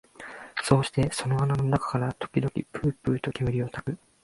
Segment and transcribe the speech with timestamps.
[0.63, 3.97] そうしてその穴の中から時々ぷうぷうと煙を吹く